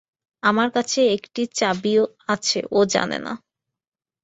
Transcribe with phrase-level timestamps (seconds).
[0.43, 1.93] আমার কাছে একটা চাবি
[2.27, 3.33] আছে, ও জানে না।